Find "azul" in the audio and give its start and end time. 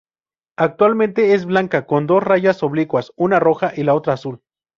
4.13-4.41